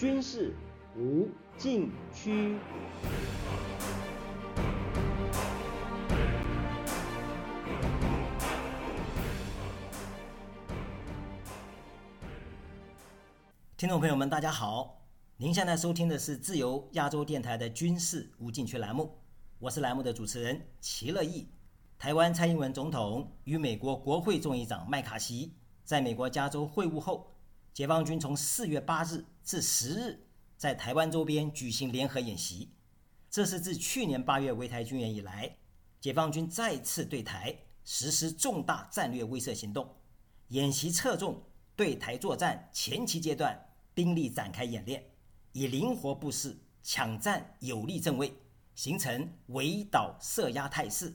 [0.00, 0.54] 军事
[0.96, 2.56] 无禁区。
[13.76, 15.02] 听众朋友们，大家好！
[15.36, 19.18] 您现在收听的是自由亚洲电台的军事无禁区栏目，
[19.58, 21.46] 我是栏目的主持人齐乐意。
[21.98, 25.52] 台湾蔡英文总统与美国国会众议长麦卡锡
[25.84, 27.34] 在美国加州会晤后，
[27.74, 30.20] 解放军从四月八日至十日
[30.56, 32.70] 在台湾周边举行联合演习，
[33.28, 35.56] 这是自去年八月围台军演以来，
[36.00, 39.96] 解放军再次对台实施重大战略威慑行动。
[40.50, 41.42] 演习侧重
[41.74, 43.58] 对台作战前期阶段。
[43.92, 45.04] 兵力展开演练，
[45.52, 48.32] 以灵活布势、抢占有利正位，
[48.76, 51.12] 形成围岛射压态势，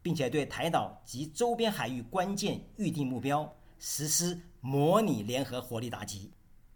[0.00, 6.32] 并且对台岛及周边海域关键预定目标实施模拟联合火力打击，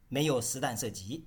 [0.08, 1.26] 没有实弹射击。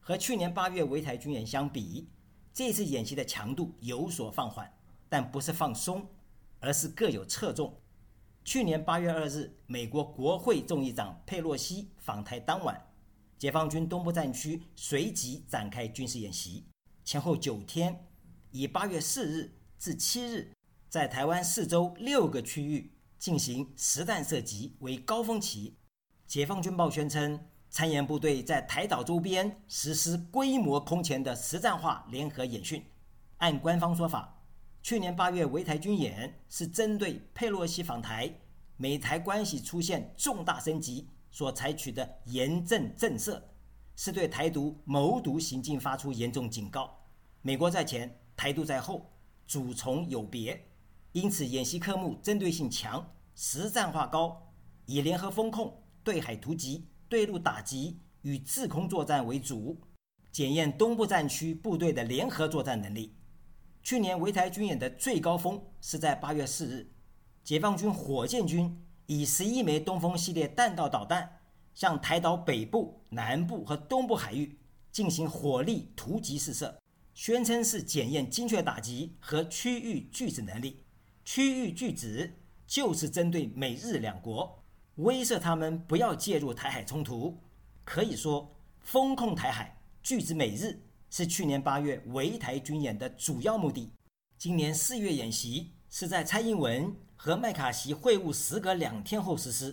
[0.00, 2.08] 和去年八月围台军演相比，
[2.52, 4.72] 这次演习的强度有所放缓，
[5.08, 6.06] 但不是放松，
[6.58, 7.80] 而是各有侧重。
[8.44, 12.88] 去年八月二日，美国国会众议长佩洛西访台当晚。
[13.38, 16.64] 解放军东部战区随即展开军事演习，
[17.04, 18.06] 前后九天，
[18.50, 20.52] 以八月四日至七日，
[20.88, 25.76] 在台湾四周六个区域进行实弹射击为高峰期。
[26.26, 32.84] 解放军报宣称，参演部队在台岛周边实施规模空前的实战化联合演训。
[33.38, 34.42] 按官方说法，
[34.82, 38.30] 去年八月围台军演是针对佩洛西访台，
[38.76, 41.08] 美台关系出现重大升级。
[41.30, 43.40] 所采取的严正震慑，
[43.96, 46.94] 是对台独谋独行径发出严重警告。
[47.40, 49.10] 美国在前，台独在后，
[49.46, 50.62] 主从有别，
[51.12, 54.52] 因此演习科目针对性强、实战化高，
[54.84, 59.76] 以联合风控、对海突击、对陆打击与制空作战为主，
[60.30, 63.14] 检验东部战区部队的联合作战能力。
[63.82, 66.90] 去年围台军演的最高峰是在八月四日，
[67.44, 68.82] 解放军火箭军。
[69.04, 71.40] 以十一枚东风系列弹道导弹
[71.74, 74.58] 向台岛北部、南部和东部海域
[74.90, 76.78] 进行火力突击试射，
[77.12, 80.82] 宣称是检验精确打击和区域拒止能力。
[81.26, 84.61] 区域拒止就是针对美日两国，
[84.96, 87.38] 威慑他们不要介入台海冲突。
[87.84, 93.90] 可以说，封控台海、拒止美日是去年八月围台军演的主要目的。
[94.38, 96.94] 今年四月演习是在蔡英文。
[97.24, 99.72] 和麦卡锡会晤时隔两天后实施，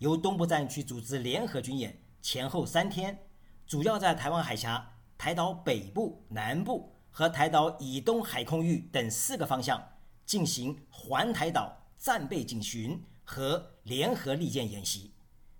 [0.00, 3.18] 由东部战区组织联合军演，前后三天，
[3.66, 4.86] 主要在台湾海峡、
[5.16, 9.82] 台岛北部、南部和台岛以东海空域等四个方向
[10.26, 15.10] 进行环台岛战备警巡和联合利剑演习，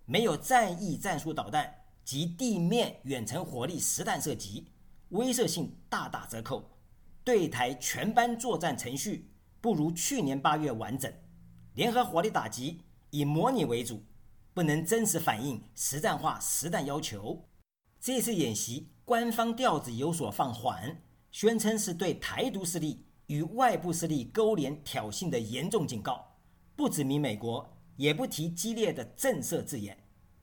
[0.07, 1.75] 没有战役战术导弹
[2.05, 4.69] 及地面远程火力实弹射击，
[5.09, 6.71] 威慑性大打折扣，
[7.25, 9.29] 对台全班作战程序
[9.61, 11.13] 不如去年八月完整。
[11.75, 14.01] 联合火力打击以模拟为主，
[14.55, 17.49] 不能真实反映实战化实弹要求。
[18.01, 21.03] 这次演习官方调子有所放缓，
[21.33, 26.37] 宣称是对台独势力与外部势力勾连挑衅的严重警告，
[26.77, 29.97] 不指明美国，也不提激烈的震慑字眼，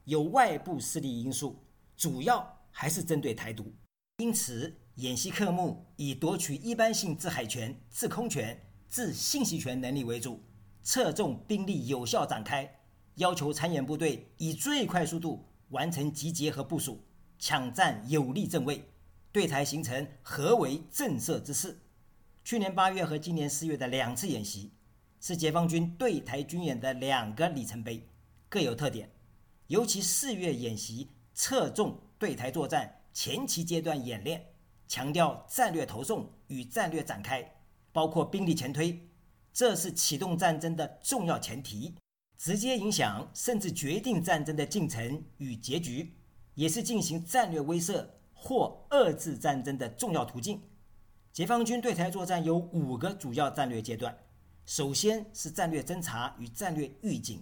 [0.06, 1.64] 有外部势力因素，
[1.96, 3.74] 主要还是针对台独。
[4.18, 8.60] 因此，演习科目以夺取一般性制海权、制空权、
[8.90, 10.44] 制信息权能力为主。
[10.84, 12.80] 侧重兵力有效展开，
[13.16, 17.04] 要求参演部队以最快速度完成集结和部署，
[17.38, 18.84] 抢占有利正位，
[19.34, 21.78] 对台形成合围震慑之势。
[22.46, 24.72] 去年八月和今年四月的两次演习，
[25.20, 28.08] 是解放军对台军演的两个里程碑，
[28.50, 29.12] 各有特点。
[29.68, 34.46] 尤其四月演习侧重对台作战前期阶段演练，
[34.88, 37.44] 强调战略投送与战略展开，
[37.92, 39.10] 包括兵力前推。
[39.52, 41.96] 这是启动战争的重要前提，
[42.38, 46.14] 直接影响甚至决定战争的进程与结局，
[46.54, 50.62] 也是进行战略威慑或遏制战争的重要途径。
[51.34, 54.16] 解放军对台作战有五个主要战略阶段，
[54.68, 57.42] 首先是战略侦察与战略预警，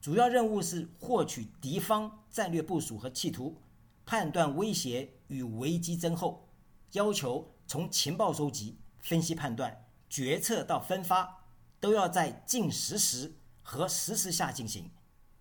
[0.00, 3.56] 主要任务是获取敌方战略部署和企图，
[4.04, 6.48] 判断威胁与危机增厚，
[6.90, 11.42] 要求从情报收集、分析判断、决策到分发。
[11.78, 14.90] 都要在近实时和实时下进行，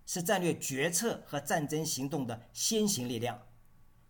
[0.05, 3.39] 是战略决策和战争行动的先行力量。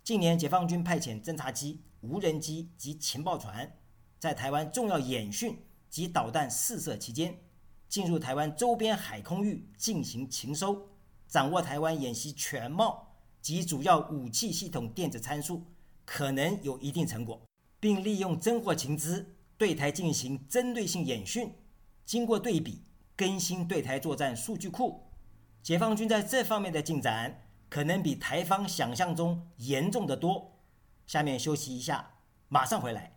[0.04, 3.78] 近年，解放军派遣侦察机、无人机及情报船，
[4.20, 7.38] 在台湾重要演训及导弹试射期间，
[7.88, 10.90] 进入台湾周边海空域进行情收，
[11.28, 13.14] 掌握台湾演习全貌
[13.44, 15.62] 及主要武器系统电子参数，
[16.04, 17.40] 可能有一定成果，
[17.80, 21.54] 并利用侦获情资对台进行针对性演训。
[22.04, 22.82] 经过对比，
[23.16, 25.12] 更新对台作战数据库，
[25.62, 30.60] 解放军在这方面的进展可能比台方想象中严重的多。
[31.06, 32.16] 下面休息一下，
[32.48, 33.13] 马上回来。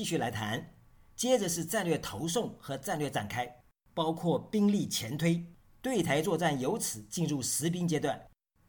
[0.00, 0.72] 继续来谈。
[1.14, 3.60] 接着是战略投送和战略展开，
[3.92, 5.44] 包括兵力前推，
[5.82, 8.18] 对台作战由此进入实兵阶段。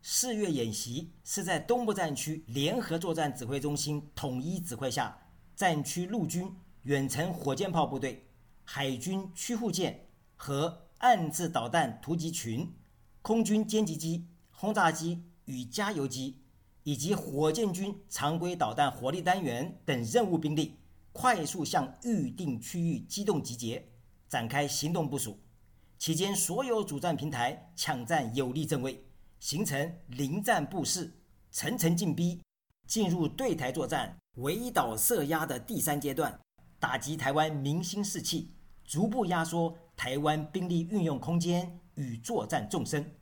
[0.01, 5.17] 四月演习是在东部战区联合作战指挥中心统一指挥下，
[5.55, 8.27] 战区陆军远程火箭炮部队、
[8.65, 12.69] 海军驱护舰和岸置导弹突击群、
[13.21, 16.39] 空军歼击机、轰炸机与加油机。
[16.83, 20.79] 以及火箭军常规导弹火力单元等任务兵力，
[21.13, 23.85] 快速向预定区域机动集结，
[24.29, 25.37] 展开行动部署。
[25.97, 29.05] 期间，所有主战平台抢占有利阵位，
[29.39, 31.11] 形成临战布势，
[31.51, 32.41] 层层进逼，
[32.87, 36.39] 进入对台作战围岛设压的第三阶段，
[36.79, 43.13] 打击台湾民心士气，逐步压缩台湾兵力运用空间与作战纵深。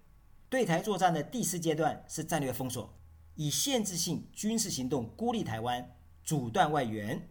[0.48, 2.94] 对台作战的第四阶段是战略封锁。
[3.36, 7.30] 以限制性军事行动孤立台湾，阻断外援，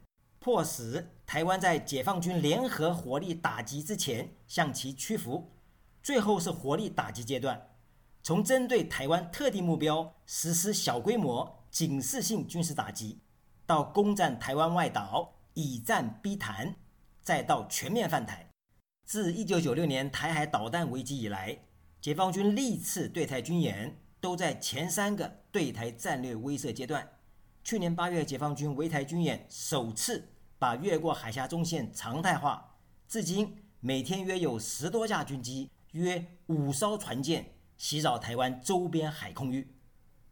[0.48, 5.50] 迫使台湾在解放军联合火力打击之前向其屈服。
[6.02, 7.68] 最后是火力打击阶段，
[8.22, 13.18] 从针对台湾特定目标实施小规模警示性军事打击，
[13.66, 16.74] 到攻占台湾外岛以战逼谈，
[17.20, 18.48] 再到全面犯台。
[19.04, 21.58] 自1996年台海导弹危机以来，
[22.00, 23.98] 解放军历次对台军演。
[24.20, 27.08] 都在前三个对台战略威慑阶段。
[27.62, 32.76] 去年八月，解放军围台军演首次把越过海峡中线常态化，
[33.06, 39.76] 至今每天约有十多架军机、约五艘船舰袭扰台湾周边海空域。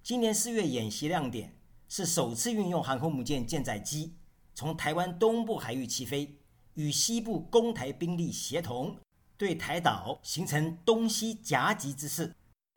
[0.02, 1.58] 今年四月演习亮点
[1.88, 4.16] 是首次运用航空母舰舰载机
[4.54, 6.38] 从台湾东部海域起飞，
[6.74, 8.96] 与西部攻台兵力协同，
[9.36, 12.34] 对台岛形成东西夹击之势。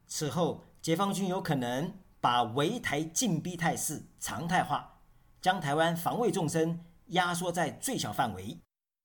[0.08, 0.64] 此后。
[0.82, 5.02] 解放军有可能把围台进逼态势常态化，
[5.42, 8.58] 将台湾防卫纵深压缩在最小范围。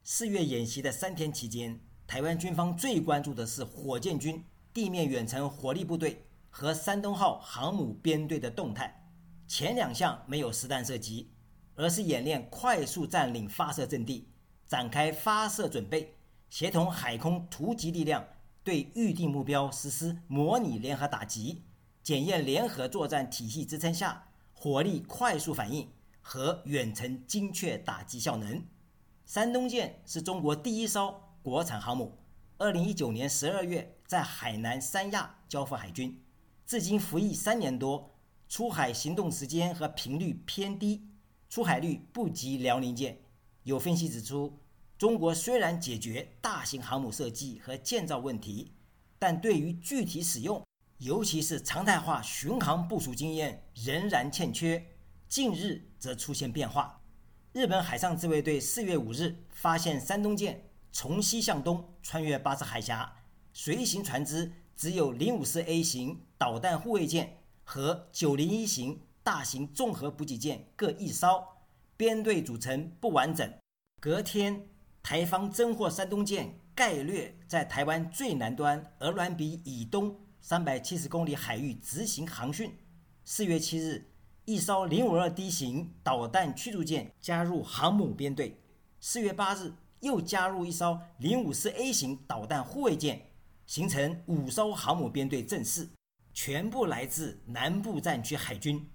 [0.02, 9.08] 四月演习的三天期间，台湾军方最关注的是火箭军地面远程火力部队和山东号航母编队的动态。
[9.46, 11.30] 前两项没有实弹射击，
[11.74, 14.28] 而是演练快速占领发射阵地，
[14.66, 16.14] 展开发射准备，
[16.48, 18.24] 协同海空突击力量。
[18.62, 21.64] 对预定目标实施模拟联合打击，
[22.02, 25.86] 检验联合作战体系支撑下火力快速反应
[26.24, 28.60] 和远程精确打击效能。
[29.26, 32.18] 山东舰是中国第一艘国产航母，
[32.58, 36.20] 二零一九年十二月在海南三亚交付海军，
[36.66, 38.18] 至今服役三年多，
[38.48, 41.06] 出海行动时间和频率偏低，
[41.48, 43.20] 出海率不及辽宁舰。
[43.62, 44.58] 有分析指出。
[44.96, 48.72] 中国虽然解决大型航母设计和建造问题，
[49.18, 50.64] 但对于具体使用，
[50.98, 54.82] 尤其是常态化巡航部署经验仍然欠缺。
[55.34, 57.02] 近日则出现变化，
[57.52, 63.12] 日本海上自卫队四月五日发现山东舰从西向东穿越巴士海峡，
[63.52, 71.44] 随行船只只有零五四 A 型导弹护卫舰和九零一型大型综合补给舰各一艘，
[71.96, 73.52] 编队组成不完整。
[73.98, 74.68] 隔天。
[75.02, 82.72] 台方侦获山东舰概略在台湾最南端鹅銮鼻以东三百七十公里海域执行航训。
[83.24, 84.12] 四月七日，
[84.46, 88.60] 一艘零五二 D 型导弹驱逐舰加入航母编队。
[89.00, 93.30] 四月八日，又加入一艘零五四 A 型导弹护卫舰，
[93.64, 95.88] 形成五艘航母编队阵势，
[96.34, 98.86] 全部来自南部战区海军。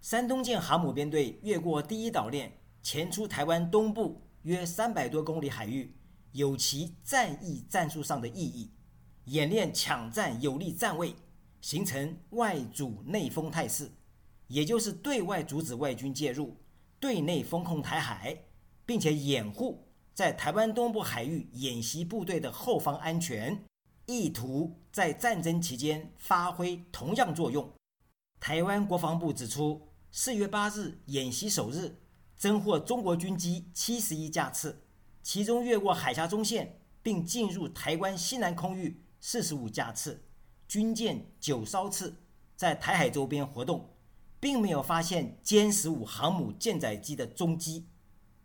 [0.00, 4.22] 山东舰航母编队越过第一岛链，前出台湾东部。
[4.42, 5.94] 约三百多公里海域，
[6.32, 8.72] 有其战役战术上的意义。
[9.26, 11.14] 演练抢占有利站位，
[11.60, 13.88] 形成外阻内封态势，
[14.52, 16.58] 也就是对外阻止外军介入，
[17.00, 18.44] 对内封控台海，
[18.84, 23.64] 并且掩护在台湾东部海域演习部队的后方安全，
[24.04, 27.72] 意图在战争期间发挥同样作用。
[28.38, 31.96] 台湾国防部指出，四月八日演习首日。
[32.38, 34.82] 侦获中国军机七十一架次，
[35.22, 40.24] 其中越过海峡中线并进入台湾西南空域四十五架次，
[40.66, 42.16] 军舰九艘次，
[42.56, 43.91] 在台海周边活动，
[44.42, 47.86] 并没有发现歼十五航母舰载机的踪迹。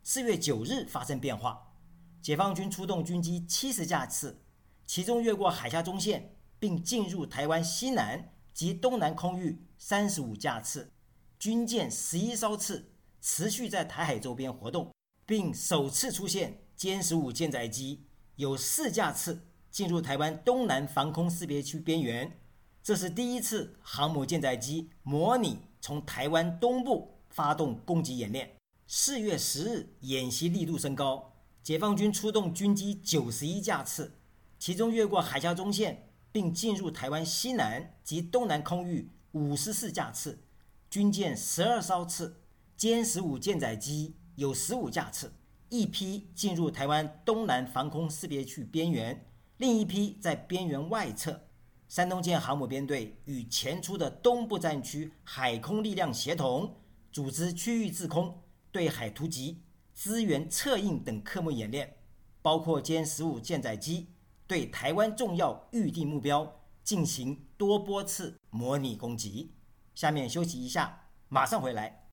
[0.03, 1.73] 四月九日发生变化，
[2.21, 4.43] 解放军出动军机七十架次，
[4.85, 10.91] 其中越过海峡中线，并进入台湾西南及东南空域三十五架次，
[11.39, 14.93] 军舰十一艘次，持续在台海周边活动，
[15.25, 18.05] 并首次出现歼十五舰载机。
[18.35, 22.39] 有四架次进入台湾东南防空识别区边缘，
[22.83, 28.57] 这是第一次航母舰载机模拟从台湾东部发动攻击演练。
[28.87, 31.31] 四月十日，演习力度升高，
[31.63, 34.19] 解放军出动军机九十一架次，
[34.59, 40.43] 其中越过海峡中线并进入台湾西南及东南空域五十四架次，
[40.89, 42.41] 军舰十二艘次，
[42.77, 45.31] 歼十五舰载机有十五架次。
[45.69, 49.25] 一批进入台湾东南防空识别区边缘，
[49.55, 51.46] 另一批在边缘外侧。
[51.87, 56.75] 山东舰航母编队与前出的东部战区海空力量协同，
[57.11, 59.61] 组织区域制空、对海突击、
[59.95, 61.97] 支援策应等科目演练，
[62.41, 64.07] 包括歼十五舰载机
[64.45, 69.53] 对台湾重要预定目标进行多波次模拟攻击。
[69.95, 72.06] 下面休息一下，马上回来。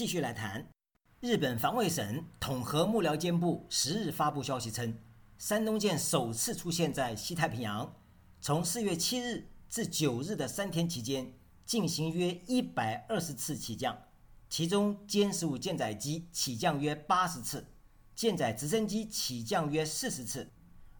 [0.00, 0.66] 继续来谈。
[1.20, 4.98] 日本防卫省统合幕僚监部十日发布消息称，
[5.36, 7.94] 山东舰首次出现在西太平洋，
[8.40, 11.30] 从四月七日至九日的三天期间，
[11.66, 13.94] 进行约一百二十次起降，
[14.48, 17.66] 其中歼十五舰载机起降约八十次，
[18.16, 20.50] 舰载直升机起降约四十次。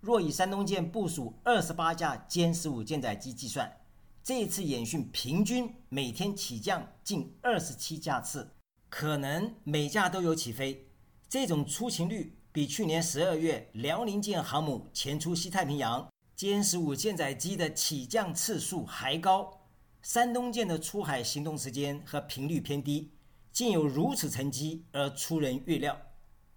[0.02, 3.74] 若以山东舰部署二十八架歼十五舰载机计算，
[4.22, 8.46] 这次演训平均每天起降近二十七架次，
[8.90, 10.86] 可能每架都有起飞。
[11.28, 16.06] 这种出勤率比去年十二月辽宁舰航母前出西太平洋
[16.36, 19.66] 歼十五舰载机的起降次数还高。
[20.02, 23.12] 山东舰的出海行动时间和频率偏低，
[23.50, 25.96] 竟有如此成绩而出人预料，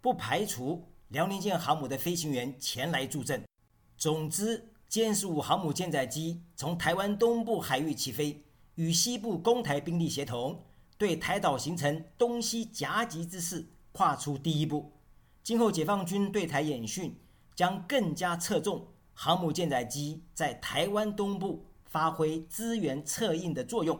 [0.01, 3.41] 不排除辽宁舰航母的飞行员前来助阵。
[3.97, 4.69] 总之。
[4.89, 8.43] 歼十五航母舰载机从台湾东部海域起飞，
[8.75, 10.63] 与西部攻台兵力协同，
[10.97, 14.91] 对台岛形成东西夹击之势跨出第一步。
[15.41, 17.19] 今后解放军对台演训
[17.55, 23.99] 将更加侧重航母舰载机在台湾东部发挥支援策应的作用。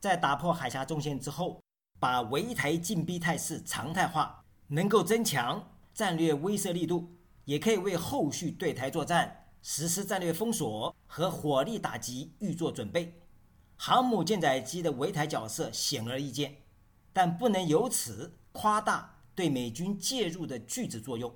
[0.00, 1.60] 在打破海峡中线之后，
[2.00, 7.10] 把围台进逼态势常态化，能够增强战略威慑力度，
[7.44, 9.44] 也可以为后续对台作战。
[9.60, 13.12] 实施战略封锁和火力打击预做准备，
[13.80, 16.62] 航母舰载机的围台角色显而易见，
[17.12, 21.32] 但不能由此夸大对美军介入的拒止作用。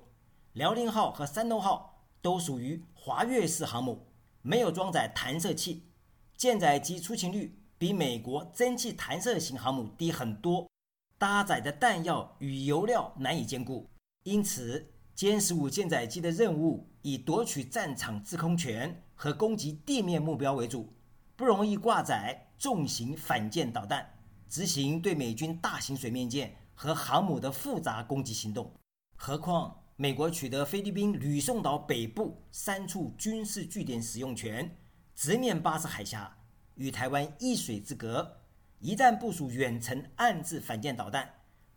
[0.51, 4.07] 辽宁号和山东号都属于滑跃式航母，
[4.41, 5.87] 没有装载弹射器，
[6.35, 10.69] 舰载机出勤率比美国蒸汽弹射型航母低很多，
[11.17, 13.89] 搭载的弹药与油料难以兼顾，
[14.23, 14.89] 因此。
[15.15, 20.91] 歼十五舰载机的任务以夺取战场制空权和攻击地面目标为主，
[21.35, 24.07] 不容易挂载重型反舰导弹，
[24.47, 28.71] 执行对美军大型水面舰和航母的复杂攻击行动。
[29.15, 34.77] 何况美国取得菲律宾吕宋岛北部三处军事据点使用权，
[35.15, 36.37] 直面巴士海峡，
[36.75, 38.41] 与台湾一水之隔。
[38.79, 41.33] 一旦部署远程暗制反舰导弹，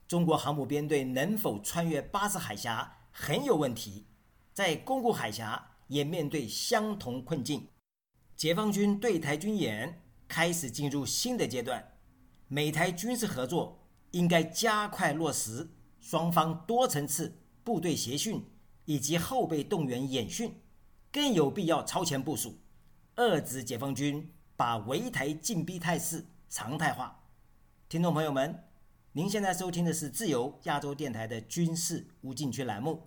[0.06, 2.92] 中国航母编队能否穿越巴士海峡？
[3.10, 4.04] 很有问题，
[4.52, 7.68] 在宫古海峡也面对相同困境。
[8.36, 11.94] 解放军对台军演开始进入新的阶段，
[12.48, 18.44] 美台军事合作应该加快落实双方多层次部队协训
[18.84, 20.54] 以及后备动员演训，
[21.10, 22.58] 更有必要超前部署，
[23.16, 27.24] 遏制解放军把围台进逼态势常态化。
[27.88, 28.62] 听众朋友们。
[29.12, 33.04] 您现在收听的是自由亚洲电台的军事无禁区栏目，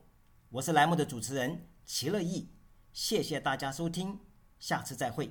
[0.49, 2.49] 我是栏目的主持人齐乐意，
[2.91, 4.17] 谢谢大家收听，
[4.59, 5.29] 下次再会。